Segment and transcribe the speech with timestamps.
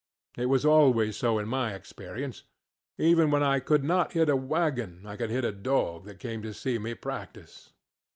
[0.35, 2.41] It was always so in my experience.
[2.97, 6.41] Even when I could not hit a wagon I could hit a dog that came
[6.41, 7.71] to see me practice.